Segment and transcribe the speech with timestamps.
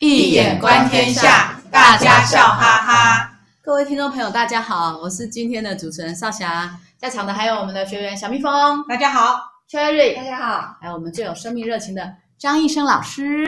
[0.00, 3.38] 易眼观天下，大家笑哈哈。
[3.62, 9.38] 各位听众朋友，大家好，我是今天的主持人少霞，在场的还有我们的学员小蜜蜂，大家好。
[9.70, 13.46] ；Cherry，大家好；还有我们最有生命热情的张医生老师，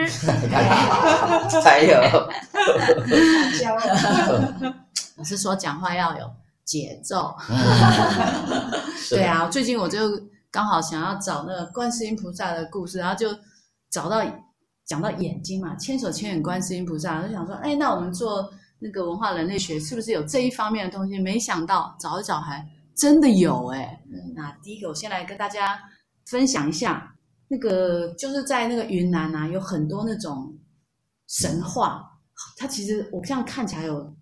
[0.49, 1.99] 大家好；还有，
[5.17, 6.31] 我是说讲话要有
[6.63, 7.35] 节奏。
[9.11, 9.99] 对啊，最近我就
[10.49, 13.27] 刚好想要找那个观世音菩萨的故事，然后就
[13.91, 14.23] 找到。
[14.87, 21.19] 讲到眼睛嘛，千手千眼观世音菩萨，我就想说，哎，那我们做那个文化人类学，是不是有这一方面的东西？
[21.19, 24.01] 没想到找一找，还真的有哎。
[24.33, 25.79] 那第一个，我先来跟大家
[26.25, 27.13] 分享一下，
[27.49, 30.57] 那个就是在那个云南啊，有很多那种
[31.27, 32.09] 神话，
[32.55, 34.15] 它其实我这样看起来有。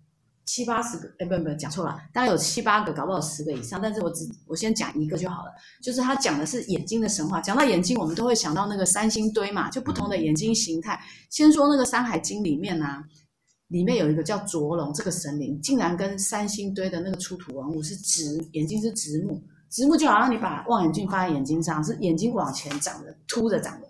[0.46, 3.80] 七八十个，哎，不不，讲错了，大概有七八个，搞不好十个以上。
[3.82, 5.50] 但是我只我先讲一个就好了，
[5.82, 7.40] 就是他讲的是眼睛的神话。
[7.40, 10.98] 讲到眼睛，我们都会想到那个三星堆嘛，就不同的眼睛形态。
[11.30, 13.02] 先说那个《山海经》里面呢、啊，
[13.68, 23.88] 里面有一个叫卓龙这个神灵，竟然跟三星堆的那个出土文物是直眼睛是直目，直目就好像你把望远镜放在眼睛上，是眼睛往前长的，凸着长的。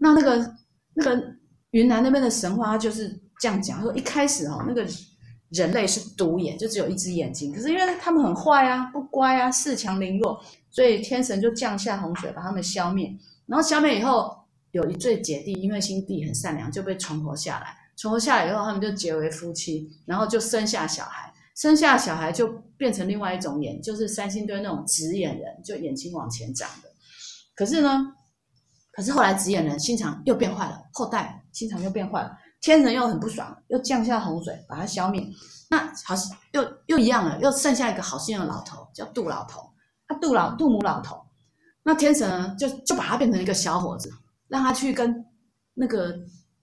[0.00, 0.54] 那那个
[0.94, 1.22] 那个
[1.70, 3.08] 云南那边的神话，就是
[3.40, 4.84] 这样讲，说一开始哦那个。
[5.52, 7.52] 人类是独眼，就只有一只眼睛。
[7.52, 13.14] 可是因为他们很坏啊，不乖啊，恃强凌弱，所以天神就降下洪水把他们消灭。
[13.46, 14.34] 然后消灭以后，
[14.70, 17.76] 有一对姐弟，因为心地很善良，就被存活下来。
[17.96, 21.32] 存活下来以后，他们就结为夫妻，然后就生下小孩。
[21.54, 26.88] 生下小孩就变成另外一种眼，就是三星堆那种直眼人，就眼睛往前长的。
[27.54, 28.14] 可是呢，
[28.90, 32.38] 可是后来直眼人心肠又变坏了，后代心肠又变坏了。
[32.62, 35.22] 天神又很不爽，又降下洪水把它消灭。
[35.68, 39.68] 那好像，又又一样了，又剩下一个好心的老头，叫杜老头。
[40.06, 41.20] 他杜老杜母老头，
[41.82, 44.10] 那天神呢，就就把他变成一个小伙子，
[44.48, 45.24] 让他去跟
[45.74, 46.14] 那个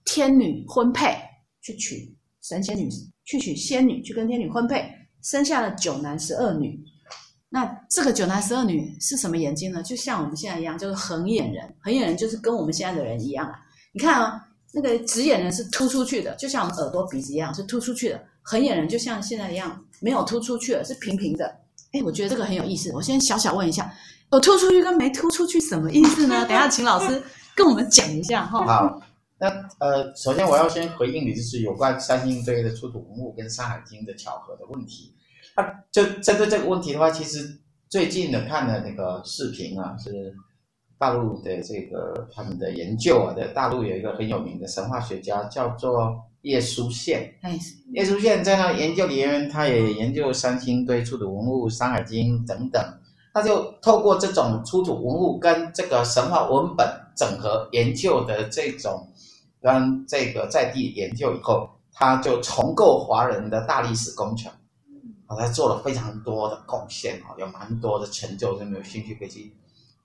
[0.04, 1.16] 天女婚配，
[1.60, 2.88] 去娶神仙女，
[3.24, 4.90] 去娶仙女，去跟天女婚配，
[5.22, 6.80] 生下了九男十二女。
[7.48, 9.82] 那这个九男十二女是什么眼睛呢？
[9.82, 11.76] 就像我们现在一样，就是横眼人。
[11.80, 13.58] 横眼人就是跟我们现在的人一样啊。
[13.92, 14.46] 你看啊。
[14.72, 21.44] 那个直眼人是突出去的，就像我们耳朵、鼻子一样是突出去的；横眼人就像现在一样没有突出去的，是平平的。
[21.92, 22.92] 哎，我觉得这个很有意思。
[22.92, 23.92] 我先小小问一下，
[24.30, 26.46] 有突出去跟没突出去什么意思呢？
[26.46, 27.20] 等一下请老师
[27.56, 28.64] 跟我们讲一下哈。
[28.64, 29.02] 好，
[29.38, 29.48] 那
[29.80, 35.12] 呃，首先我要先回应你，就是有关三星堆的出土文物跟《山海经》的巧合的问题。
[35.56, 37.58] 啊，就针对这个问题的话，其实
[37.88, 40.32] 最近的看的那个视频啊是。
[41.00, 47.34] 大陆的这个他们的研究啊，在大陆有一个很有名的神话学家叫做叶舒宪。
[47.40, 47.58] 哎，
[47.94, 52.84] 叶舒宪在那研究里面，他也研究三星堆出土文物、《山海经》等等。
[53.32, 56.86] 他就透过这种出土文物跟这个神话文本
[57.16, 59.08] 整合研究的这种，
[59.62, 64.52] 跟这个在地研究以后，他就重构华人的大历史工程。
[65.24, 69.50] 啊，他做了非常多的贡献啊，有蛮多的成就，有没有兴趣可以去。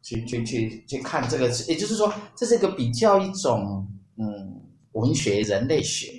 [0.06, 3.84] 去去去去看这个，也就是说，这是一个比较一种
[4.20, 4.62] 嗯
[4.92, 6.12] 文学人类学，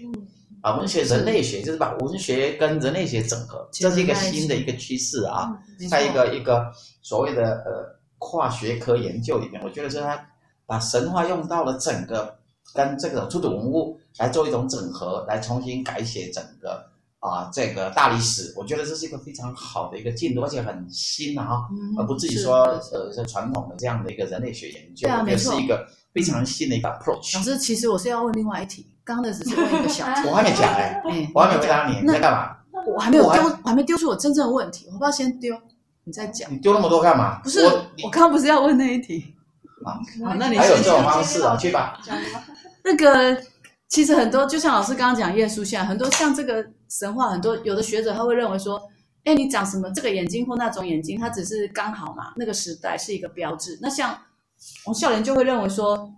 [0.60, 5.56] 啊文学人类学就是把文学跟人类学整合，这是一个新的一个趋势啊，
[5.88, 6.66] 在一个一个
[7.00, 10.20] 所谓的呃跨学科研究里面，我觉得是他
[10.66, 12.36] 把神话用到了整个
[12.74, 16.84] 跟这个出土文物来做一种整合，来重新改写整个。
[17.20, 22.58] 啊，这个大历史，我觉得这是一个非常好的一个进度，而且很新啊，嗯、而不至于说
[22.92, 25.84] 呃是传统的这样的一个人类学研究，对啊，没错，是一个
[26.14, 27.36] 非常新的一个 approach。
[27.36, 32.56] 老师，其实我是要问另外一题，刚刚的只是问一个小题， 我还没讲哎，哎，我还没回答你，你在干嘛？
[32.94, 35.56] 我还没有丢，我还没丢出我真正的问题，我不要先丢，
[36.04, 36.52] 你再讲。
[36.52, 37.40] 你丢那么多干嘛？
[37.42, 39.34] 不是，我，刚刚不是要问那一题
[39.84, 39.98] 啊？
[40.24, 41.56] 好，那你还有这种方式啊？
[41.56, 41.98] 去吧。
[42.84, 43.36] 那个。
[43.88, 48.80] 其实很多，就像老师刚刚讲，叶舒宪很多像这个神话，很多有的学者他会认为说，
[49.24, 53.78] 哎，你长什么这个眼睛或那种眼睛，它只是刚好嘛，那个时代是一个标志。
[53.82, 54.16] 那像
[54.84, 56.14] 王孝廉就会认为说，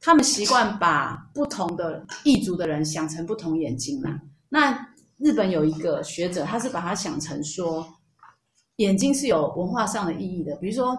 [0.00, 4.20] 他们习惯把不同的异族的人想成不同眼睛嘛。
[4.50, 4.88] 那
[5.18, 7.86] 日本有一个学者，他是把它想成说，
[8.76, 10.54] 眼睛是有文化上的意义的。
[10.56, 10.96] 比如说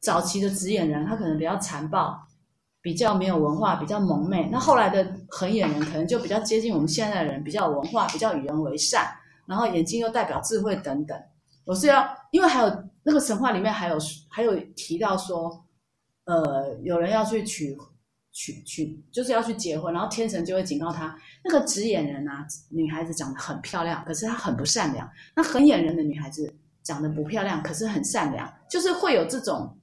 [0.00, 2.25] 早期的直眼人，他可能比较残暴。
[2.86, 4.48] 比较没有文化，比较蒙昧。
[4.48, 9.12] 那后来的横眼人可能就比较接近我们现在的人，比较文化，比较与人为善，
[9.44, 11.20] 然后眼睛又代表智慧等等。
[11.64, 13.98] 我是要，因为还有那个神话里面还有
[14.30, 15.66] 还有提到说，
[16.26, 17.76] 呃，有人要去娶
[18.30, 25.04] 娶娶，就是要去结婚，然后天神就会警告他，那个直眼人啊，女孩子长得很漂亮，可是她很不善良；
[25.34, 26.54] 那横眼人的女孩子
[26.84, 29.76] 长得不漂亮，可是很善良，就是会有这种。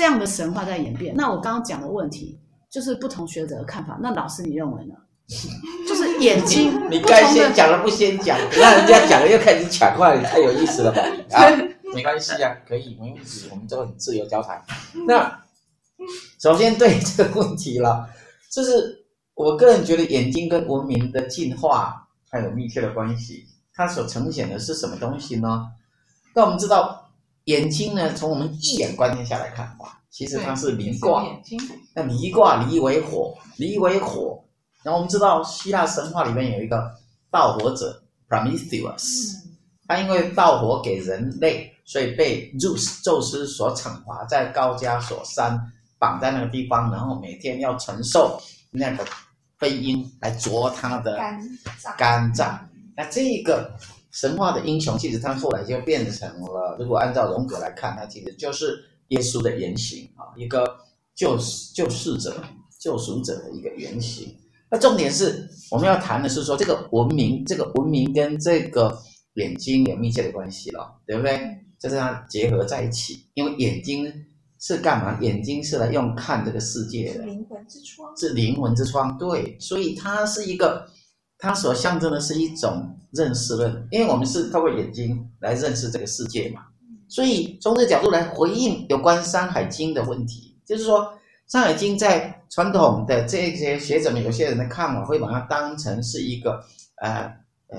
[0.00, 1.14] 这样的神话在演变。
[1.14, 3.98] 那我刚刚讲的问题就是不同学者的看法。
[4.00, 4.94] 那老师你认为呢？
[5.86, 6.72] 就是眼睛。
[6.90, 11.02] 你该先讲了不先讲，那人家讲了又开始抢话，你太有意思了吧？
[11.36, 11.52] 啊，
[11.94, 14.64] 没关系啊，可以，没问题，我们都很自由交谈。
[15.06, 15.38] 那
[16.40, 18.08] 首先对这个问题了，
[18.50, 19.04] 就是
[19.34, 23.44] 我个人觉得眼睛跟文明的进化还有密切的关系。
[23.74, 25.66] 它所呈现的是什么东西呢？
[26.34, 26.99] 那我们知道
[27.50, 31.24] 眼睛呢，从我们一眼观念下来看，哇，其实它是离卦。
[31.94, 34.42] 那离卦离为火，离为火。
[34.82, 36.90] 然后我们知道希腊神话里面有一个
[37.30, 39.34] 盗火者 Prometheus，
[39.86, 45.58] 他因为盗火给人类，所以被 Zeus 宙斯所惩罚，在高加索山
[45.98, 49.04] 绑在那个地方，然后每天要承受那个
[49.58, 51.40] 飞鹰来啄他的肝
[51.78, 51.94] 脏。
[51.98, 53.70] 肝脏那这个
[54.12, 60.66] 神话的英雄，其实他后来就变成了，如果按照荣格来看，他其实就是耶稣的原型啊，一个
[61.14, 61.36] 救
[61.74, 62.42] 救世者、
[62.80, 64.36] 救赎者的一个原型。
[64.68, 68.98] 那重点是我们要谈的是说，这个文明，这个文明跟这个
[69.34, 71.40] 眼睛有密切的关系了，对不对？
[71.78, 74.12] 就是它结合在一起，因为眼睛
[74.58, 75.18] 是干嘛？
[75.20, 80.84] 眼睛是来用看这个世界的，灵魂之窗，是灵魂之窗，对，所以它是一个。
[81.40, 86.60] 它所象征的是一种认识论，因为我们是透过眼睛来认识这个世界嘛，
[87.08, 91.00] 所以从这个角度来回应有关《山海经》的问题，就是说，
[91.48, 96.62] 《山海经》在传统的这些学者们，有些人的看法会把它当成是一个
[97.02, 97.22] 呃
[97.68, 97.78] 呃，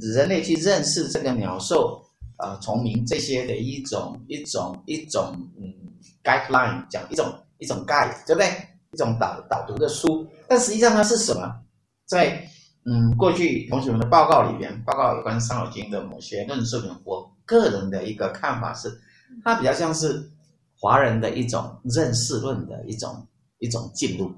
[0.00, 2.02] 人类去认识这个鸟兽
[2.38, 5.72] 啊、虫鸣这些的一种一种一种嗯
[6.24, 8.48] guideline，讲一种一种 guide，对不对？
[8.92, 11.54] 一种导导读的书，但实际上它是什么？
[12.06, 12.48] 在
[12.88, 18.88] 嗯，过去同学们的报告里边，报告有关《山海经》的某些论述我个人的一个看法是，
[19.42, 20.30] 它比较像是
[20.78, 23.26] 华人的一种认识论的一种
[23.58, 24.32] 一种进入，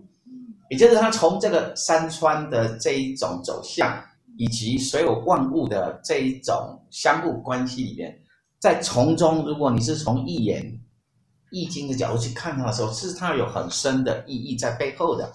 [0.71, 4.03] 也就是他从这个山川的这一种走向，
[4.39, 8.19] 以及所有万物的这一种相互关系里面，
[8.59, 10.81] 在从中，如果你是从一眼、
[11.51, 15.31] 易经的角度去看它的时候，其实它有很深的意义在背后的。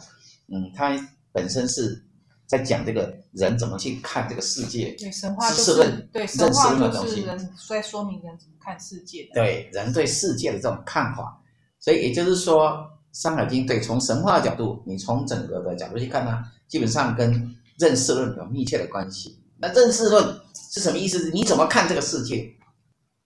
[0.51, 0.99] 嗯，它
[1.31, 2.03] 本身是。
[2.45, 11.39] 在讲这个人怎么去看这个世界，对神话就是论对神话就是人在说明人怎么看世界的，对人对世界的这种看法。
[11.79, 12.69] 所以也就是说，
[13.11, 19.37] 《山海经》对从神话的角度，你从整个的角度去看它，基本上跟认识论有密切的关系。
[19.57, 20.23] 那认识论
[20.71, 21.29] 是什么意思？
[21.31, 22.49] 你怎么看这个世界？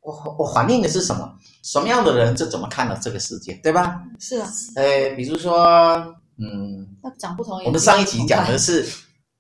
[0.02, 1.38] 我我反映的是什么？
[1.64, 4.02] 什么样的人就怎么看到这个世界，对吧？
[4.20, 4.50] 是啊。
[4.76, 5.66] 呃，比如说，
[6.38, 7.62] 嗯，那讲不同。
[7.66, 8.86] 我们上一集讲的是。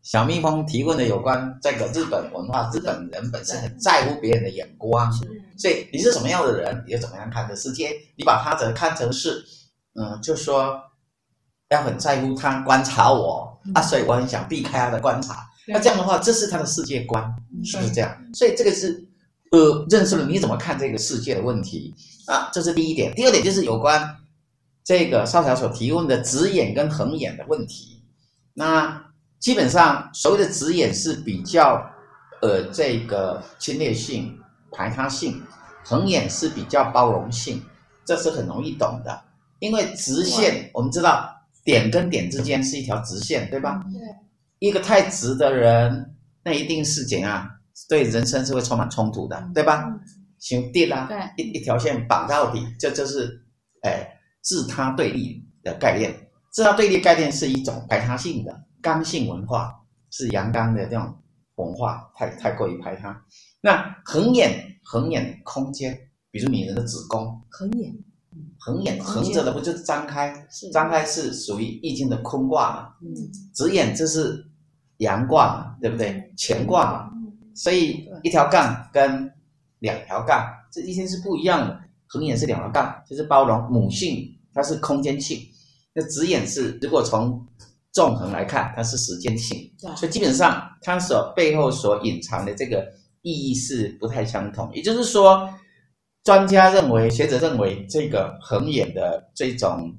[0.07, 5.12] 小蜜蜂提问的有关这个日本文化，日本人本身很在乎别人的眼光，
[5.57, 7.89] 所以你是什么样的人，你就怎么样看这世界。
[8.15, 9.44] 你把他的看成是，
[9.95, 10.80] 嗯，就说
[11.71, 15.45] 要很在乎他观察我啊，所以我很想避开他的观察。
[15.68, 17.21] 那这样的话，这是他的世界观，
[17.65, 18.18] 是不是这样？
[18.33, 19.06] 所以这个是
[19.51, 21.94] 呃，认识了你怎么看这个世界的问题
[22.27, 23.13] 啊，这是第一点。
[23.13, 24.15] 第二点就是有关
[24.86, 28.01] 这个少小所提问的直眼跟横眼的问题，
[28.53, 29.06] 那。
[29.39, 31.81] 基本上，所谓的直眼是比较，
[32.42, 34.38] 呃，这个侵略性、
[34.72, 35.34] 排他性；
[35.84, 37.63] 横眼是比较包容性，
[38.06, 39.22] 这是很容易懂的。
[39.60, 41.30] 因为直线，我们知道
[41.63, 43.84] 点跟点之间是一条直线，对吧？
[43.92, 44.01] 对。
[44.60, 47.48] 一个太直的人，那一定是怎样？
[47.88, 49.88] 对人生是会充满冲突的，对吧？
[50.39, 53.39] 兄弟啦，一一条线绑到底，这就是，
[53.84, 56.12] 哎，自他对立的概念。
[56.51, 58.63] 自他对立概念是一种排他性的。
[58.88, 59.77] 刚性文化
[60.12, 61.13] 是阳刚的这种
[61.56, 63.22] 文化，太太过于排他。
[63.60, 65.94] 那横眼，横眼空间，
[66.32, 67.94] 比如女人的子宫，横眼，
[68.58, 70.34] 横眼横着的不就是张开？
[70.72, 72.94] 张开是属于易经的坤卦嘛？
[73.01, 73.13] 嗯，
[73.53, 74.41] 直眼这是
[75.00, 75.75] 阳卦嘛？
[75.82, 76.34] 对不对？
[76.38, 77.12] 乾卦嘛？
[77.53, 79.29] 所以一条杠跟
[79.79, 81.77] 两条杠，这一经是不一样的。
[82.08, 85.41] 横眼是两条杠，就是包容母性，它是空间性。
[85.91, 87.46] 那直眼是如果从
[87.94, 92.86] 纵横来看，它是时间性，所以基本上它所背后所隐藏的这个
[93.24, 94.70] 意义是不太相同。
[94.72, 95.50] 也就是说，
[96.24, 99.91] 专家认为、学者认为，这个横眼的这种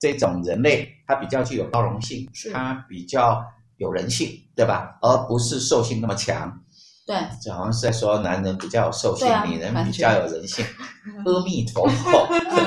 [0.00, 3.44] 这种人类，它比较具有包容性，它比较
[3.76, 4.96] 有人性，对吧？
[5.02, 6.58] 而不是兽性那么强。
[7.06, 10.64] 对，就好像是在说男人比较有兽性，女人比较有人性。
[11.26, 12.26] 阿弥陀佛，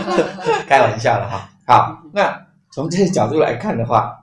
[0.68, 1.50] 开玩笑了哈。
[1.66, 2.40] 好，那
[2.72, 4.22] 从这个角度来看的话。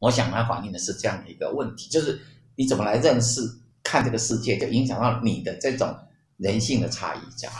[0.00, 2.20] 我想它反映的是这样的一个问题，就是
[2.56, 3.40] 你怎么来认识、
[3.82, 5.94] 看这个世界，就影响到你的这种
[6.36, 7.56] 人性的差异，这样。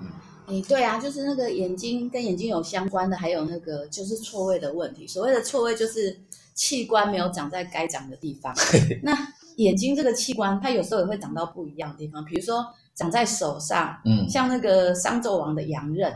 [0.00, 0.08] 嗯，
[0.46, 5.06] 哎，对啊，就是那个眼睛跟眼睛有相关的，还有那个就是错位的问题。
[5.06, 6.20] 所谓的错位，就是
[6.54, 8.54] 器官没有长在该长的地方。
[9.02, 9.16] 那
[9.56, 16.12] 眼睛这个器官，它有时候也会长到不一样的地方，比如说长在手上，嗯，像那个商纣王的羊刃，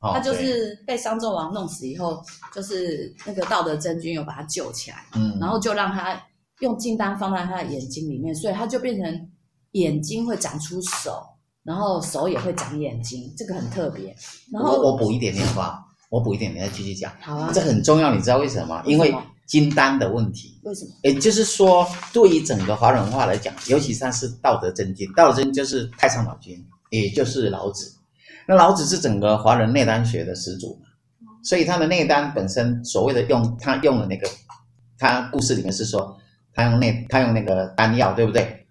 [0.00, 2.22] 哦、他就是被商纣王弄死以后，
[2.54, 6.20] 就是那个道德真君又把他救起来，嗯，然后就让他
[6.60, 9.30] 用金丹放在他的眼睛里面，所以他就变成
[9.72, 11.22] 眼睛会长出手，
[11.62, 14.14] 然后手也会长眼睛，这个很特别。
[14.52, 18.82] 然后我我补一点点话，我补一点点再继续讲，好啊，这很重要，你知道为什么？
[18.86, 19.14] 因为。
[19.48, 20.90] 金丹的问题，为什么？
[21.04, 27.90] 也就是说，对于整个华人文化来讲，尤其像是道德真君，道德真经就是太上老君，也就是老子。
[28.48, 34.26] 那老子是整个华人内丹学的始祖嘛，所以他的内丹本身所谓的用，他用的那个，
[34.98, 36.18] 他故事里面是说，
[36.54, 38.66] 他用那他用那个丹药，对不对？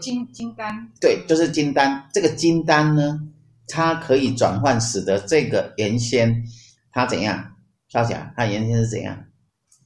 [0.00, 0.88] 金金丹。
[1.00, 2.08] 对，就是金丹。
[2.12, 3.20] 这个金丹呢，
[3.68, 6.42] 它可以转换，使得这个原先
[6.90, 7.52] 他怎样？
[7.88, 9.16] 少侠，他原先是怎样？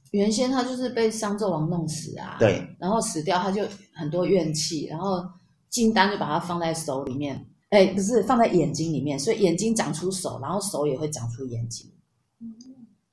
[0.09, 5.23] 原先他就是被商纣王弄死啊，对，然后死掉他就很多怨气，然后
[5.69, 11.91] 金丹就把它放在手里面，哎，不是放在眼睛里面，所以眼睛长出手，然后手也会长出眼睛。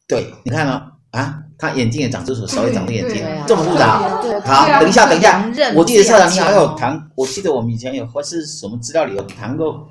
[0.06, 4.22] 对，你看哦，啊，他眼睛也长出手，手也长出眼睛，对这么复杂。
[4.22, 9.88] 对，好，等一下，等一下，我记得校长你还有谈，我记得我们以前有或是什么资料里有谈过，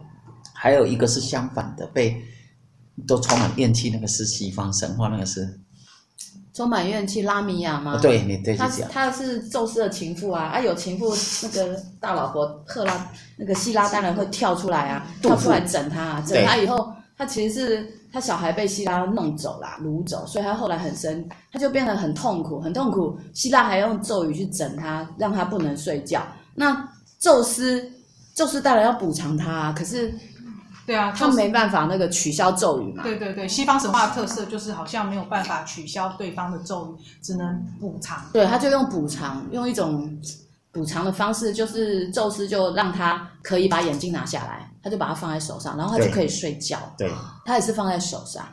[0.54, 2.16] 还有一个是相反的，被
[3.06, 5.60] 都充满怨气，那个是西方神话，那个是。
[6.54, 7.98] 充满怨气，拉米亚吗？
[8.02, 23.18] 对，你对，他他是宙斯的情妇啊，啊有情妇，那个大老婆赫拉，那个希拉当然会跳出来啊，跳出来整他，啊，整他以后，他其实是他小孩被希拉弄走了，掳走，所以他后来很生，他就变得很痛苦，很痛苦。
[23.34, 26.22] 希拉还用咒语去整他，让他不能睡觉。
[26.54, 27.90] 那宙斯，
[28.36, 30.14] 宙斯当然要补偿他，啊，可是。
[30.92, 33.02] 对啊，他没办法那个取消咒语嘛。
[33.02, 38.22] 对对对，西方神话的特色就是好像没有办法取消对方的咒语，只能补偿。
[38.34, 40.20] 对，他就用补偿，用一种
[40.70, 46.78] 补偿的方式，就是宙斯就让他可以把眼镜拿下来，他就把它放在手上，然后他就可以睡觉。
[46.98, 47.10] 对，
[47.46, 48.46] 他也是放在手上。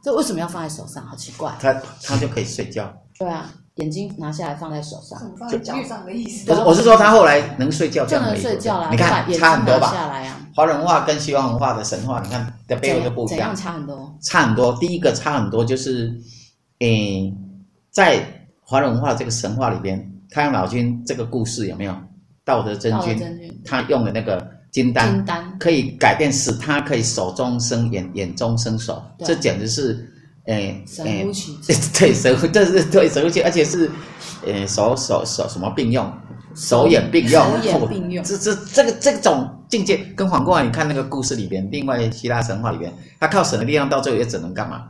[0.00, 1.04] 这为什么要放在手上？
[1.06, 1.52] 好奇怪。
[1.60, 1.74] 他
[2.04, 2.96] 他就可以睡觉。
[3.18, 3.50] 对啊。
[3.78, 6.46] 眼睛拿下来放在手上，放在脚上的意思。
[6.46, 8.90] 不是，我是说他后来能睡觉，就能睡觉了。
[8.90, 9.92] 你看差很多吧？
[9.92, 10.40] 下来啊。
[10.54, 13.36] 华人文化跟西方文化的神话，你看的背后就不一样。
[13.36, 14.12] 怎样差很多？
[14.20, 14.76] 差很多。
[14.80, 16.12] 第一个差很多就是，
[16.80, 17.32] 诶，
[17.92, 18.20] 在
[18.60, 21.96] 华人文化这个神话里边，太上老君这个故事有没有？
[22.44, 23.16] 道德真君，
[23.64, 30.12] 他用的那个金丹，金丹可以改变，使他可以手中生眼，眼中生手，这简直是。
[30.48, 33.90] 诶， 神乎其技，对神乎，这是对神乎其，而且是，
[34.46, 36.10] 呃，手手手什么并用，
[36.54, 42.90] 手眼并用，手眼并用，这这这个这种境界，跟反过来你看那个故事里边，另外希腊神话里边，
[43.20, 44.88] 他靠神的力量，到最后也只能干嘛？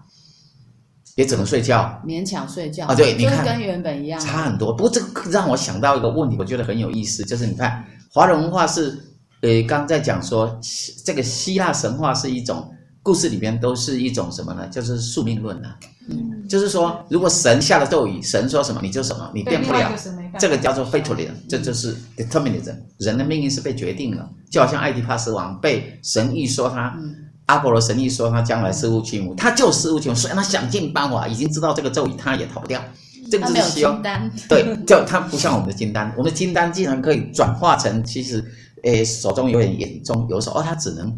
[1.16, 2.94] 也只能睡觉，勉强睡觉啊。
[2.94, 4.72] 对，你看跟原本一样，差很多。
[4.72, 8.96] 不过这个让我想到一个问题，我觉得很有意思，就是你看华人文化是，
[9.40, 10.60] 呃，刚刚在讲说
[11.04, 12.72] 这个希腊神话是一种。
[13.02, 14.66] 故事里边都是一种什么呢？
[14.68, 15.78] 就是宿命论啊，
[16.10, 19.90] 嗯，就是说，如果神下了咒语，神说什么你就什么，你变不了。
[20.38, 22.74] 这个叫做 fatalism，这就是 determinism。
[22.98, 27.14] 人的命运是被决定了，就好像爱迪帕斯王被神諭说他，嗯、
[27.46, 32.82] 阿波罗神諭说他将来失父亲母，他就失母，所以他想尽办法，已经知道这个咒语，他也逃不掉。
[33.30, 34.02] 这个是希望，
[34.48, 38.44] 对，就他不像我们的金丹，我们的金丹竟然可以转化成，其实，
[38.82, 41.16] 诶，手中有眼，眼中有手，哦，他只能。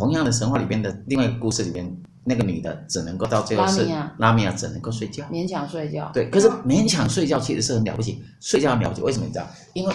[0.00, 1.86] 同样的神话里边的另外一个故事里边，
[2.24, 6.10] 那个女的只能够到最后是拉米亚，只能够睡觉，勉强睡觉。
[6.14, 9.02] 对，可是勉强睡觉其实是很了不起，睡觉很了不起。
[9.02, 9.46] 为什么你知道？
[9.74, 9.94] 因为，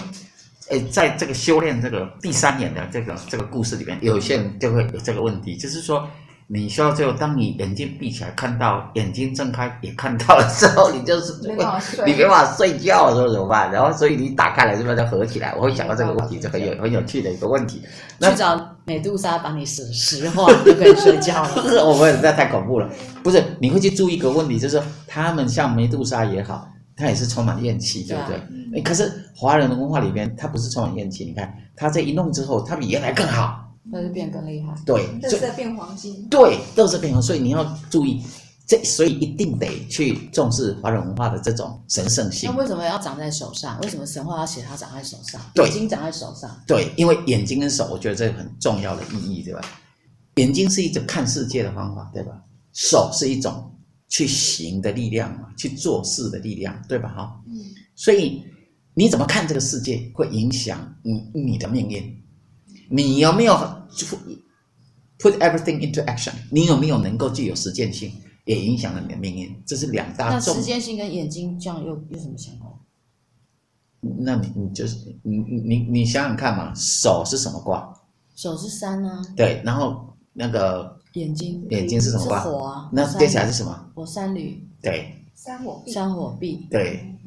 [0.69, 6.07] 诶，在这个修炼这个第三眼的这个这个故事里边，有些人就会有这个问题，就是说。
[6.47, 11.71] 你说，最后当你眼睛闭起来，看到眼睛睁开也看到了之后，你就是你没办
[12.29, 13.71] 法睡觉，说怎么办？
[13.71, 15.55] 然后所以你打开来，是不是就合起来？
[15.55, 17.81] 我会想到这个问题，就很有很有趣的一个问题。
[18.21, 21.49] 去找美杜莎帮你实实话，就可以睡觉了。
[21.83, 22.87] 我们这太恐怖了。
[23.23, 28.23] 不是，你会去注意一个问题，就是说他们像美杜莎也好，他也是充满怨气，对不
[28.71, 28.81] 对？
[28.83, 31.25] 可是华人的文化里边，他不是充满怨气。
[31.25, 33.64] 你看他这一弄之后，他比原来更好。
[33.91, 38.21] 那就变更厉害，对，乐色变黄金，对，乐色变黄金，所以你要注意，
[38.67, 42.49] 这所以一定得去重视华人文化的这种神圣性。
[42.51, 43.79] 那为什么要长在手上？
[43.81, 45.39] 为什么神话要写它长在手上？
[45.53, 49.61] 对，眼睛长在手上，对，因为眼睛跟手，我觉得这个很重要的意义，对吧？
[50.37, 52.41] 眼睛是一种看世界的方法，对吧？
[52.73, 53.71] 手是一种
[54.09, 57.09] 去行的力量嘛，去做事的力量，对吧？
[57.09, 57.53] 哈，嗯，
[57.95, 58.43] 所以
[58.95, 62.21] 你怎么看这个世界，会影响你你的命运。
[62.87, 63.55] 你有没有
[65.19, 66.33] put everything into action？
[66.51, 68.11] 你有没有能够具有实践性？
[68.45, 69.63] 也影响了你的命运。
[69.65, 70.53] 这是两大重。
[70.53, 72.71] 那实践性跟眼睛这样又有什么相关？
[74.19, 77.91] 那你你就是你你你你想想看嘛，手是什么卦？
[78.35, 79.19] 手是山啊。
[79.35, 82.41] 对，然后那个眼睛眼睛是什么卦？
[82.41, 82.89] 火啊。
[82.93, 83.91] 那接下来是什么？
[83.95, 84.59] 火山閭。
[84.81, 85.11] 对。
[85.33, 85.91] 山火賁。
[85.91, 86.67] 山火壁。
[86.69, 87.17] 对，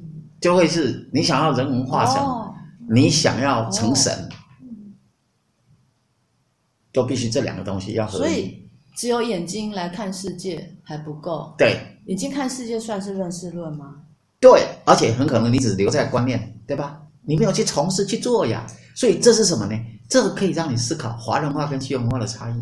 [0.40, 2.54] 就会是你想要人文化成，哦、
[2.88, 4.27] 你想要成神，哦、
[6.92, 8.20] 都必须这两个东西要合一。
[8.20, 11.54] 所以只有眼睛来看世界还不够。
[11.58, 11.80] 对。
[12.06, 13.96] 眼睛看世界算是认识论吗？
[14.40, 17.02] 对，而且很可能你只留在观念，对吧？
[17.22, 18.66] 你没有去从事去做呀。
[18.94, 19.78] 所以这是什么呢？
[20.08, 22.54] 这个可以让你思考华人文化跟西方文化的差异。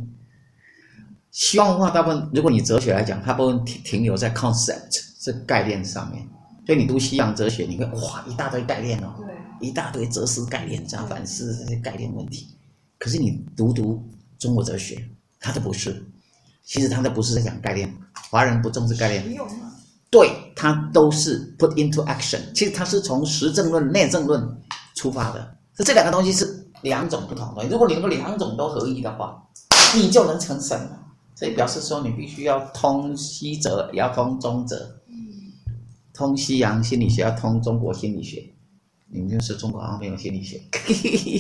[1.30, 6.26] 西方文化大部分，如果你哲学来讲，它不会停停留在 concept 这概念上面。
[6.66, 9.14] 所以你读西洋哲学，你会哇一大堆概念哦，
[9.61, 12.49] 一大堆哲思概念，这样反思这些概念问题。
[12.99, 14.02] 可是你读读
[14.38, 15.09] 中国哲学，
[15.40, 16.05] 他的不是。
[16.64, 17.97] 其实他的不是在讲概念，
[18.31, 19.38] 华人不重视概念。
[20.11, 22.40] 对，他都是 put into action。
[22.55, 24.45] 其实他是从实证论、内证论
[24.95, 25.57] 出发的。
[25.76, 27.66] 这这两个东西是两种不同的。
[27.69, 29.47] 如果你能够两种都合一的话，
[29.95, 31.02] 你就能成神了。
[31.35, 35.00] 所以表示说，你必须要通西哲，也要通中哲。
[36.14, 38.43] 通西洋心理学，要通中国心理学。
[39.08, 40.60] 你们就是中国好像没有心理学。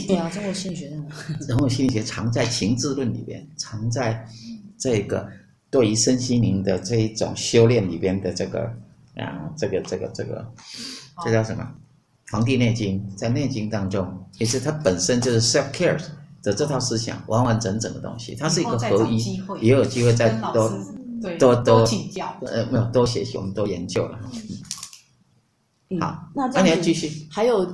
[0.06, 1.46] 对啊， 中国心理学在哪？
[1.46, 4.26] 中国心理学藏在情志论里边，藏在
[4.78, 5.28] 这个。
[5.68, 8.72] 对于身心灵的这一种修炼里边的这个
[9.16, 10.46] 啊，这个这个这个，
[11.24, 11.62] 这叫什么？
[12.32, 16.00] 《黄帝内经》在《内经》当中，其实它本身就是 self care
[16.40, 20.72] 的这套思想，完完整整的东西，它是一个合一，也有机会再多
[21.38, 24.18] 多多请教，呃，没有多学习，我们多研究了。
[24.32, 24.40] 嗯、
[26.00, 27.26] 好，那那你要继续。
[27.30, 27.64] 还有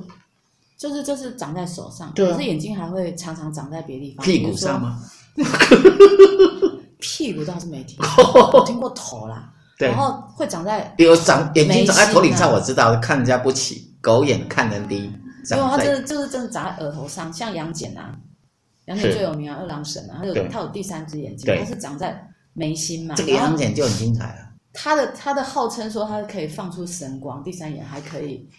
[0.77, 5.01] 就是，这是长在手上，可是眼睛还会常常长在别的地方，屁股上吗？
[6.99, 7.97] 屁股倒是没听
[8.65, 9.51] 听过头啦。
[9.77, 15.11] 对，然后会长在有长眼睛长在头顶上，我知道，看人家不起，狗眼看人低。
[15.49, 18.15] 没有，它这就是真的长在额头上，像杨戬啊，
[18.85, 23.15] 杨戬最有名啊，二郎神啊，他有他有第三只眼睛，他是长在眉心嘛。
[23.15, 24.52] 这个杨戬就很精彩了。
[24.73, 28.49] 他的他的号称说他可以放出神光，第三眼还可以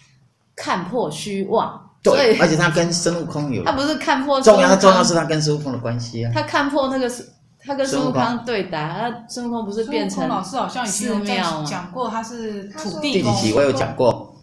[0.56, 1.78] 看破虚妄。
[2.02, 6.30] 对，而且他跟孙悟空有， 他不是看破重要，他重要是他跟孙悟空的关系啊。
[6.34, 7.28] 他看破那个是。
[7.66, 13.32] 他跟孙悟空对打，他孙悟空不是变成老师好像以前有讲过，他是土地公。
[13.32, 14.36] 第几集我有讲过？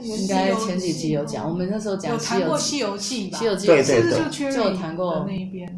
[0.00, 1.48] 应该前几集有讲。
[1.48, 3.38] 我们那时候讲有谈过《西游记》吧？
[3.38, 5.68] 西游记对对对，就有谈过那一边，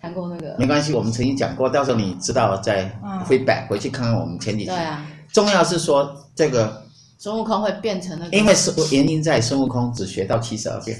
[0.00, 0.56] 谈过那个。
[0.58, 2.90] 没关系，我们曾经讲过，到时候你知道再
[3.28, 4.70] feedback 回去看看我们前几集。
[4.70, 5.06] 对啊。
[5.32, 6.82] 重要是说这个
[7.18, 10.96] 孙悟空会变成那个，因为是原因在孙悟空只学到七十二变。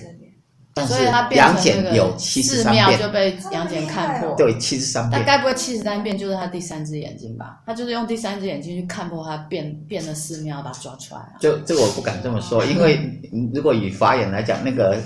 [0.86, 4.32] 所以他杨戬有七十三变，就被杨戬看破。
[4.36, 5.20] 对，七十三变。
[5.20, 7.60] 但该不会七十三变就是他第三只眼睛吧？
[7.66, 11.32] 他就是用第三只眼睛去看破他变变了寺庙，把他抓出来了。
[11.40, 13.20] 就这个我不敢这么说，因为
[13.52, 14.96] 如果以法眼来讲，那个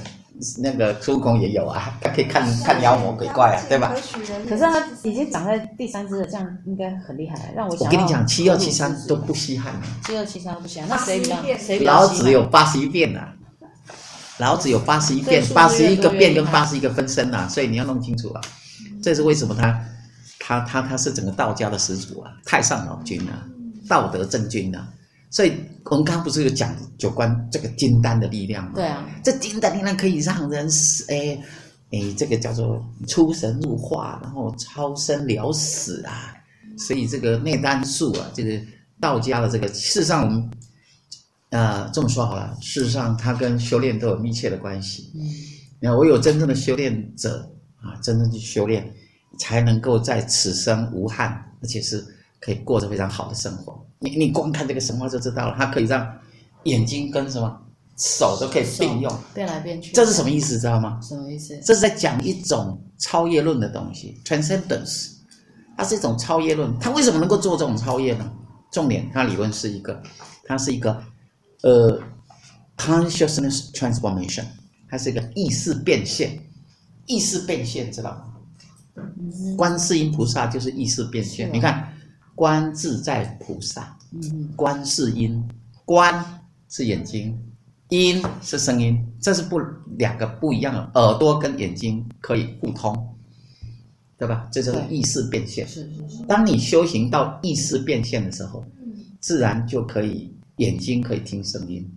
[0.58, 3.94] 那个孙悟空也有啊，他可以看看妖魔鬼怪啊，对吧？
[4.48, 7.52] 可是他已经长在第三只了，这样应该很厉害。
[7.54, 9.72] 让我我跟你讲，七二七三都不稀罕。
[10.04, 11.92] 七二七三都不稀罕，那谁比较谁比较？
[11.92, 13.34] 老子有八十一变啊。
[14.38, 18.40] 老子有八十一变，八十一个变跟八十一个分身呐、啊，所以你要弄清楚啊。
[19.00, 19.80] 这是为什么他，
[20.40, 23.46] 他他他是整个道家的始祖啊，太上老君啊，
[23.88, 24.88] 道德真君啊。
[25.32, 25.52] 所以
[25.86, 28.72] 我们刚刚不是有讲有关这个金丹的力量吗？
[28.76, 30.70] 对啊，这金丹力量可以让人
[31.08, 31.42] 诶
[31.90, 36.36] 诶，这个叫做出神入化，然后超生了死啊。
[36.78, 38.64] 所以这个内丹术啊，这个
[39.00, 40.50] 道家的这个，事实上我们。
[41.54, 45.12] 呃，这么说好了，事实上，它跟修炼都有密切的关系。
[45.14, 45.20] 嗯，
[45.78, 48.90] 那我有真正的修炼者啊，真正去修炼，
[49.38, 52.02] 才能够在此生无憾，而且是
[52.42, 53.82] 可以过着非常好的生活。
[54.00, 56.06] 你你光看这个神话就知道了，它可以让
[56.64, 57.58] 眼睛跟什么
[57.96, 59.92] 手都可以并用，变来变去。
[59.92, 60.58] 这是什么意思？
[60.58, 61.00] 知道吗？
[61.00, 61.58] 什么意思？
[61.64, 65.12] 这是在讲一种超越论的东西，transcendence。
[65.76, 66.78] 它是一种超越论。
[66.78, 68.30] 它为什么能够做这种超越呢？
[68.70, 70.02] 重点，它理论是一个，
[70.44, 71.02] 它是一个。
[71.62, 71.96] 呃
[72.76, 74.42] ，consciousness transformation，
[74.90, 76.36] 它是一个意识变现，
[77.06, 79.04] 意识变现知道吗？
[79.56, 81.48] 观世音菩萨就是意识变现。
[81.52, 81.91] 你看，
[82.34, 83.96] 观自在菩萨，
[84.56, 85.42] 观是音，
[85.84, 86.24] 观
[86.68, 87.38] 是眼睛，
[87.88, 89.60] 音是声音，这是不
[89.98, 92.94] 两个不一样的，耳朵跟眼睛可以互通，
[94.18, 94.48] 对吧？
[94.52, 95.66] 这就是意识变现。
[95.68, 96.22] 是是是。
[96.24, 98.64] 当你修行到意识变现的时候，
[99.20, 100.30] 自然就可以。
[100.56, 101.90] 眼睛可以听声音，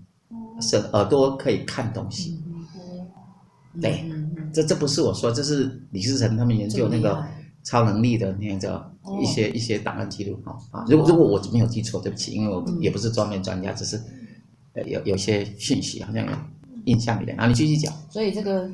[0.61, 2.41] 是耳朵可以看东西。
[3.81, 4.03] 对，
[4.53, 7.21] 这这不是我说，这是李世成他们研究那个
[7.65, 10.85] 超能力的那个一些、哦、一些档案记录哈啊。
[10.87, 14.01] 如果如果我没有记错，对不起，因为我也不是专门专家，只是
[14.71, 16.31] 呃有有些讯息好像有
[16.85, 17.45] 印象里面啊。
[17.47, 17.93] 你继续讲。
[18.09, 18.71] 所以这个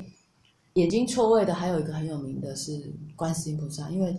[0.74, 4.14] 眼睛错位的还有一个很有名的是观世音菩萨，因为。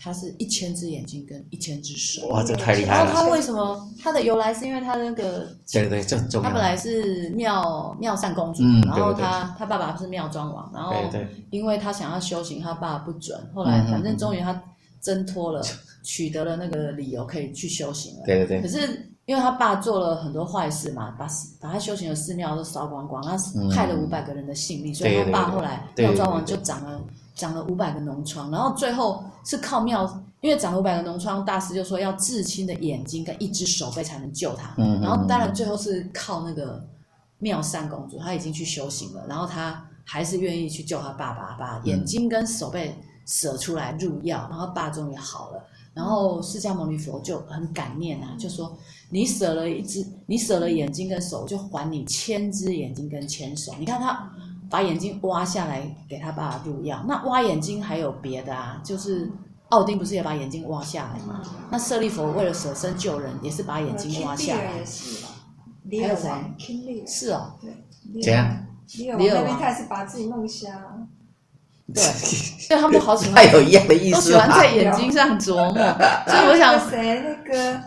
[0.00, 3.06] 他是一千只眼睛跟一千只手，哇，这太厉害了！
[3.06, 6.48] 然后他为什么他的由来是因为他那个，对对，这很重要。
[6.48, 14.62] 他本来是妙妙善公主，嗯、然后他对对对他爸爸是妙庄王，然后对对因为他想要修行，他爸爸不准，后来反正终于他
[15.00, 15.66] 挣脱了，嗯、
[16.04, 18.22] 取得了那个理由可以去修行了。
[18.24, 18.62] 对对对。
[18.62, 21.26] 可是因为他爸做了很多坏事嘛，把
[21.60, 23.36] 把他修行的寺庙都烧光光，他
[23.74, 27.00] 害了五百个人的性命，嗯、所以他爸后来妙庄王就长了
[27.38, 30.22] 长了五百个脓疮，然后最后是靠妙。
[30.40, 34.72] 因为长了五百个脓疮，大师就说要至亲的眼睛跟一只手背才能救他。
[34.78, 36.80] 嗯，然后当然最后是靠那个
[37.38, 42.94] 妙善公主，她已经去修行了，然后她还是愿意去救她爸爸，把眼睛跟手背
[43.26, 45.60] 舍出来入药，然后爸终于好了。
[45.92, 48.78] 然后释迦牟尼佛就很感念啊，就说
[49.10, 53.72] 你舍了一只，你舍了眼睛跟手，就还你千只眼睛跟千手。
[53.80, 54.32] 你看他
[54.70, 59.30] 把眼睛挖下来给他爸爸入药，那挖眼睛还有别的啊，就是。
[59.70, 61.42] 奥丁不是也把眼睛挖下来吗？
[61.70, 64.62] 那舍利弗为了舍身救人，也是把眼睛挖下来。
[64.62, 67.04] 还有谁？
[67.06, 67.52] 是哦。
[67.60, 68.22] 对。
[68.22, 68.66] 怎样？
[69.18, 70.68] 李尔王那边他也是把自己弄瞎。
[71.92, 72.02] 对。
[72.02, 73.34] 所以他们都好喜欢。
[73.44, 74.14] 太有一样的意思。
[74.14, 75.74] 都喜欢在眼睛上琢磨。
[76.26, 76.88] 所以我想。
[76.88, 77.20] 谁？
[77.20, 77.78] 那个。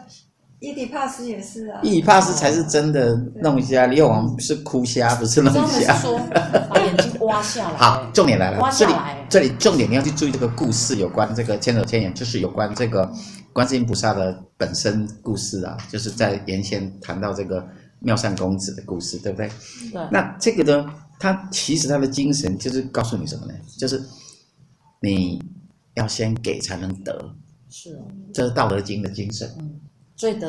[0.62, 5.92] 伊底帕斯也是啊，伊底帕斯才是真的弄瞎，李尔王是哭瞎，不是弄瞎。
[5.98, 6.20] 说
[6.70, 7.78] 把眼睛挖下来。
[7.78, 13.12] 好，重点来了，挖下来这里这里重点你要去注意这个故事，有关这个千手千眼，就是有关这个
[13.52, 19.50] 观世音菩萨的本身故事啊，就是在原先谈到这个妙善公子的故事，对不对？
[19.92, 20.08] 对。
[20.12, 23.54] 那这个呢，他其实他的精神就是告诉你什么呢？
[23.80, 24.00] 就是
[25.02, 25.44] 你
[25.96, 27.34] 要先给才能得，
[27.68, 28.00] 是，
[28.32, 29.50] 这是《道德经》的精神。
[29.60, 29.80] 嗯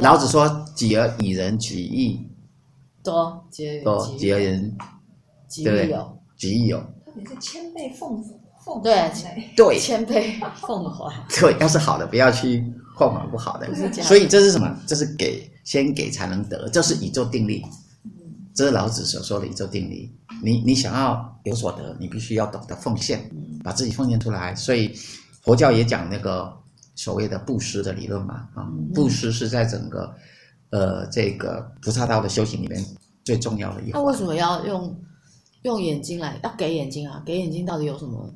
[0.00, 2.20] 老子说：“己而以人己易，
[3.02, 3.42] 多
[3.82, 4.76] 多己而人
[5.48, 6.78] 己易有，己易有。
[7.04, 8.22] 特别是谦卑奉
[8.64, 9.10] 奉对
[9.56, 11.10] 对谦卑奉还。
[11.40, 12.62] 对，要是好的，不要去
[12.98, 13.74] 奉还不好的。
[14.02, 14.76] 所以这是什么？
[14.86, 17.62] 这是给，先给才能得，这是宇宙定律。
[18.54, 20.10] 这是老子所说的宇宙定律。
[20.42, 23.30] 你你想要有所得，你必须要懂得奉献，
[23.64, 24.54] 把自己奉献出来。
[24.54, 24.92] 所以
[25.40, 26.52] 佛教也讲那个。”
[26.94, 30.14] 所谓的布施的理论嘛，啊，布施是在整个，
[30.70, 32.84] 呃，这个菩萨道的修行里面
[33.24, 33.92] 最重要的一环。
[33.94, 34.94] 那为什么要用
[35.62, 36.38] 用眼睛来？
[36.42, 37.22] 要给眼睛啊？
[37.24, 38.32] 给眼睛到底有什么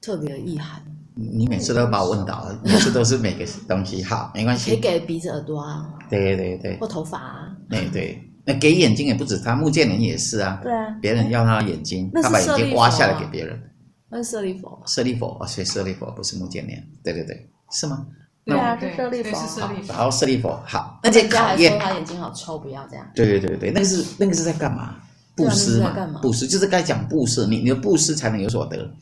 [0.00, 0.82] 特别的意涵？
[1.14, 4.02] 你每次都把我问倒了，每次都是每个东西。
[4.02, 4.70] 好， 没关系。
[4.70, 5.92] 可以给鼻子、耳朵啊。
[6.08, 6.78] 对对对。
[6.78, 7.56] 或头发啊。
[7.68, 10.58] 对对，那给眼睛也不止他，目犍连也是啊。
[10.62, 10.86] 对啊。
[11.02, 13.60] 别人要他的眼睛，他把眼睛挖下来给别人。
[14.08, 14.82] 那是舍利佛。
[14.86, 16.82] 舍利佛啊，所以舍利佛不是目犍连。
[17.04, 17.50] 对对对。
[17.70, 18.06] 是吗？
[18.44, 19.92] 对啊，是舍利佛。
[19.92, 23.06] 然后舍利佛好，那这考验他眼睛好抽，不要这样。
[23.14, 24.96] 对对对对，那个是那个是在干嘛？
[25.36, 28.92] 布施嘛，布施就是该讲布施，你你的布施才能有所得，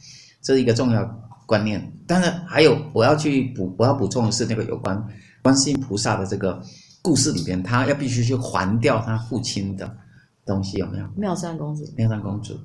[0.40, 1.04] 这是一个重要
[1.46, 1.80] 观念。
[2.06, 5.02] 当然还有我要去补，我要补充的是那个有关
[5.42, 6.62] 观世音菩萨的这个
[7.02, 9.92] 故事里边，他要必须去还掉他父亲的
[10.46, 11.08] 东西，有没有？
[11.16, 12.56] 妙善公主，妙善公主，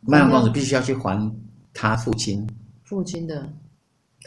[0.00, 1.32] 妙善公主必须要去还
[1.72, 2.46] 他父亲。
[2.84, 3.50] 父亲的，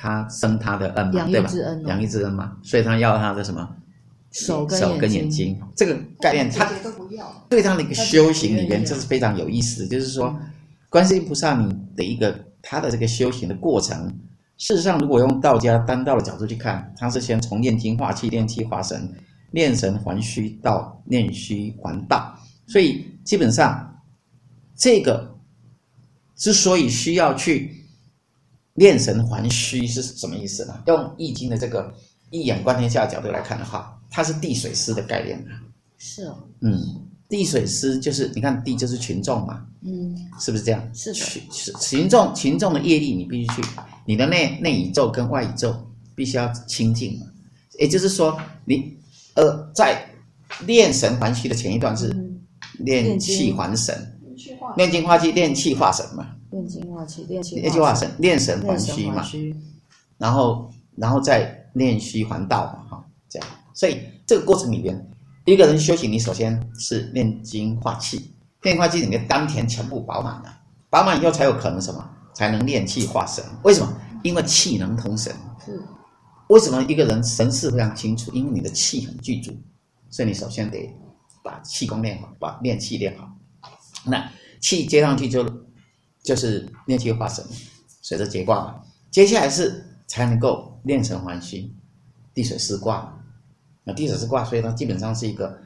[0.02, 1.52] 他生他的恩嘛，对吧？
[1.86, 3.70] 养育之恩嘛，所以他要他的什么？
[4.32, 6.68] 手跟手跟眼睛，这个概念他
[7.48, 9.88] 对他的一个修行里面，这是非常有意思。
[9.88, 10.36] 就是说，
[10.90, 14.12] 观世音菩萨你的一个他的这个修行的过程，
[14.58, 19.08] 事实上，如果用道家单道的角度去看，他是先从炼精化气、炼气化神、
[19.52, 22.36] 炼神还虚到炼虚还道，
[22.66, 24.02] 所以基本上
[24.76, 25.38] 这个
[26.36, 27.80] 之所以需要去。
[28.82, 30.74] 炼神还虚是什么意思呢？
[30.88, 31.94] 用易经的这个
[32.32, 35.54] 一眼观天下的角度来看的话，它是地水师的概念啊。
[36.00, 36.36] 是哦。
[36.62, 36.82] 嗯，
[37.30, 39.64] 地水师就是你看地就是群众嘛。
[39.84, 40.18] 嗯。
[40.40, 40.82] 是不是这样？
[40.96, 41.20] 是的。
[41.20, 41.44] 群
[41.80, 43.62] 群众群众的业力，你必须去
[44.04, 45.76] 你的内内宇宙跟外宇宙
[46.16, 47.28] 必须要清净嘛。
[47.80, 48.98] 也就是说，你
[49.36, 50.04] 呃在
[50.66, 52.12] 炼神还虚的前一段是
[52.80, 54.20] 炼气还神，
[54.76, 56.36] 炼精化气，炼气化神嘛。
[56.52, 59.26] 炼精化气，炼气化神，炼神还虚嘛，
[60.18, 63.48] 然后，然后再炼虚还道嘛，哈，这样。
[63.74, 65.10] 所以这个过程里边，
[65.46, 68.34] 一个人修行，你首先是炼精化气，
[68.64, 70.60] 炼化气，你的丹田全部饱满了，
[70.90, 73.44] 饱满以后才有可能什么，才能炼气化神。
[73.64, 73.98] 为什么？
[74.22, 75.34] 因为气能通神。
[75.66, 75.82] 是。
[76.50, 78.30] 为什么一个人神识非常清楚？
[78.34, 79.54] 因为你的气很具足，
[80.10, 80.94] 所以你首先得
[81.42, 83.32] 把气功练好，把练气练好。
[84.06, 85.50] 那气接上去就。
[86.24, 87.44] 就是炼气化神，
[88.02, 88.82] 随着结卦嘛。
[89.10, 91.72] 接下来是才能够炼成还虚，
[92.34, 93.18] 地水四卦。
[93.84, 95.60] 那地水四卦，所以它基本上是一个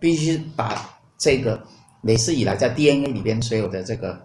[0.00, 1.62] 必须把这个
[2.02, 4.20] 累世以来在 DNA 里边所有的这个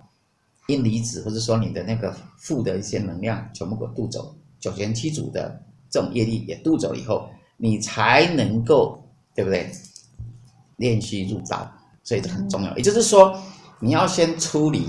[0.67, 8.99] 阴离子，或者说你的那个负的一些能量，全部给渡走，九玄七祖的这种业力也渡走以后，你才能够
[9.35, 9.71] 对不对？
[10.77, 11.71] 炼虚入道，
[12.03, 12.75] 所以这很重要。
[12.75, 13.39] 也就是说，
[13.79, 14.85] 你要先出离，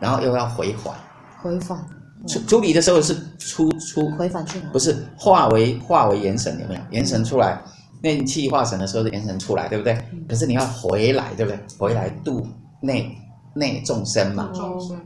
[0.00, 0.92] 然后又要回返。
[1.40, 1.78] 回返。
[2.26, 4.68] 出出离的时候是出出回返去哪？
[4.72, 6.80] 不是化为化为元神有没有？
[6.90, 7.58] 元神出来，
[8.02, 9.96] 炼气化神的时候是元神出来，对不对？
[10.28, 11.58] 可是你要回来，对不对？
[11.78, 12.46] 回来度
[12.82, 13.10] 内
[13.54, 14.50] 内众生嘛，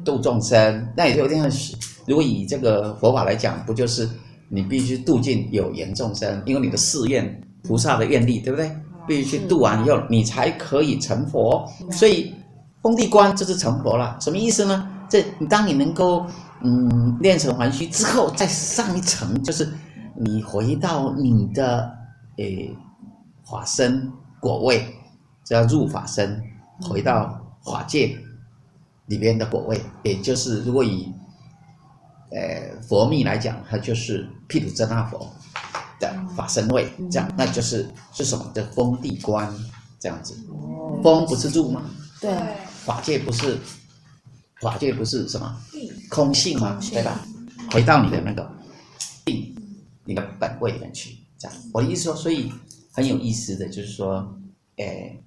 [0.04, 0.88] 度众生。
[0.96, 4.09] 那也就有点像，如果以这个佛法来讲，不就是
[4.48, 8.70] 你必须度尽有缘众生，因为你的誓愿菩萨的愿力，对不对？
[9.07, 11.64] 必须去度完以后，你才可以成佛。
[11.92, 12.35] 所以
[12.85, 14.14] 封地观就是成佛了。
[14.20, 14.87] 什么意思呢？
[15.09, 16.27] 这当你能够
[16.61, 19.66] 嗯练成还虚之后，再上一层，就是
[20.14, 21.90] 你回到你的
[22.37, 22.77] 诶
[23.42, 24.94] 法身果位，
[25.42, 26.42] 叫入法身，
[26.83, 28.14] 回到法界
[29.07, 31.11] 里边的果位，也就是如果以
[32.33, 35.27] 呃佛密来讲，它就是毗卢遮那佛。
[36.01, 38.44] 的法身位，这样，那就是是什么？
[38.53, 39.49] 的封地观
[40.01, 40.35] 这样子。
[41.05, 41.83] 封不是入吗？
[42.20, 42.31] 对。
[42.85, 43.59] 法界不是，
[44.61, 45.61] 法界不是什么？
[46.11, 46.79] 空性吗？
[46.92, 47.27] 对吧？
[47.70, 48.51] 回到你的那个
[49.25, 49.55] 定，
[50.05, 51.16] 你的本位里面去。
[51.38, 52.53] 这样，我的意思说，所以
[52.92, 54.37] 很有意思的就是说，
[54.77, 55.20] 诶，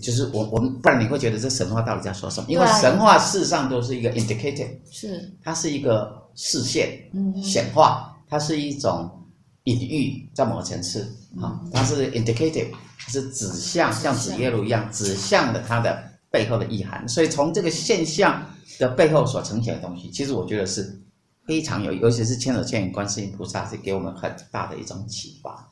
[0.00, 2.46] 就是我我们不然你会觉得这神话到底在说什么？
[2.48, 9.18] 因为神话事实上都是一个 indicator，是它是一个视线，嗯，显化，它是一种。
[9.66, 11.08] 隐喻在某个层次
[11.40, 12.66] 啊，它是 indicative，
[13.06, 17.06] 是指向，像指耶路一样，指向的它的背后的意涵。
[17.06, 18.44] 所以从这个现象
[18.80, 21.00] 的背后所呈现的东西，其实我觉得是
[21.46, 25.70] 非常有，尤其是千手千眼观世音菩萨是给我们很大的一种启发。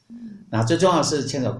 [0.51, 1.57] 那最重要的是千手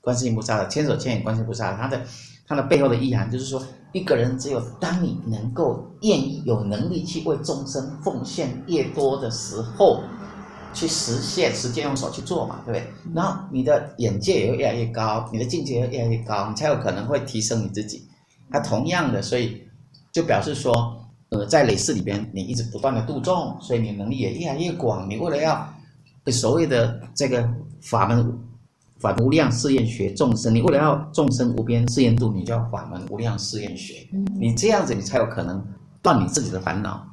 [0.00, 2.02] 观世音菩萨的千手千眼观世音菩萨，它的
[2.46, 10.02] 它的背后的意涵就是说，一个人只有当你能够愿意有能力去为众生奉献越多的时候。
[10.74, 12.92] 去实现，实践用手去做嘛，对不对？
[13.14, 18.06] 然后你的眼界也会越来越高，你的境界也会越来越高，你才有可能会提升你自己。
[18.50, 19.62] 它同样的，所以
[20.12, 20.72] 就表示说，
[21.30, 25.08] 呃，在累世里边，你一直不断的度众，所以你能力也越来越广。
[25.08, 25.68] 你为了要
[26.32, 27.48] 所谓的这个
[27.82, 28.38] 法门
[28.98, 34.06] 法无量誓愿学众生，你为了要众生无边誓愿度，你就要法门无量誓愿学。
[34.40, 35.64] 你这样子，你才有可能
[36.02, 37.06] 断你自己的烦恼，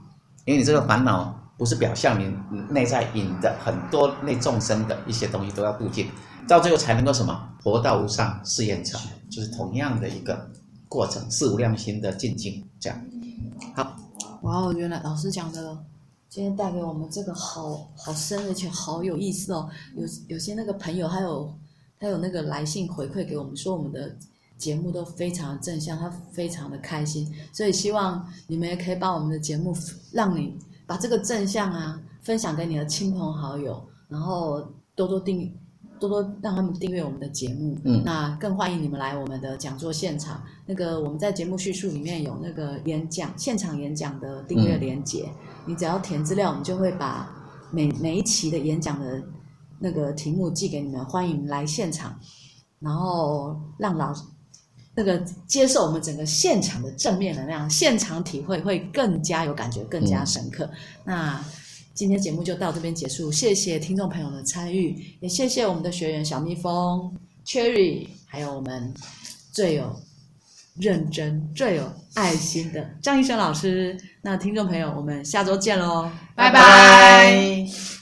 [0.45, 1.41] 因为你这个烦恼。
[1.57, 2.35] 不是表象，你
[2.69, 6.05] 内在引的很多内众生的一些东西都要度尽，
[6.49, 8.99] 到最后才能够什么佛道无上誓愿成，
[9.31, 10.51] 就是同样的一个
[10.87, 13.05] 过程，四无量心的进境，这样。
[13.73, 13.97] 好，
[14.41, 15.77] 哇哦，原来老师讲的
[16.29, 19.69] 今天带给我们这个好好深而且好有意思哦。
[19.95, 21.53] 有有些那个朋友还有
[21.99, 24.15] 他有那个来信回馈给我们说，我们的
[24.57, 29.75] 节目都非常正向，他非常的开心，所以希望你们也可以把我们的节目
[30.11, 30.57] 让你。
[30.87, 34.61] 把这个正向啊分享给你的亲朋好友，然后
[34.93, 35.51] 多多订，
[36.07, 37.77] 多多让他们订阅我们的节目。
[37.83, 40.41] 嗯，那更欢迎你们来我们的讲座现场。
[40.65, 47.29] 那个我们在节目叙述里面有那个演讲现场演讲的订阅连接，嗯、你只要填资料，我们就会把
[47.71, 49.23] 每每一期的演讲的
[49.79, 51.03] 那个题目寄给你们。
[51.05, 52.17] 欢迎来现场，
[52.79, 54.13] 然后让老。
[54.97, 60.63] 那个接受我们整个现场的正面能量，现场体会会更加有感觉，更加深刻。
[60.63, 60.71] 嗯、
[61.03, 61.45] 那
[61.95, 67.09] 今天节目就到这边结束，谢谢听众朋友的参与，也谢谢我们的学员小蜜蜂、
[67.45, 68.93] Cherry，还有我们
[69.53, 69.95] 最有
[70.77, 73.97] 认真、最有爱心的张医生老师。
[74.21, 77.94] 那听众朋友，我们下周见喽，拜拜。